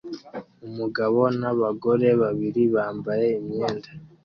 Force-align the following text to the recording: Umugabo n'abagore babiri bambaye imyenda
Umugabo 0.67 1.19
n'abagore 1.39 2.07
babiri 2.21 2.63
bambaye 2.75 3.27
imyenda 3.39 3.89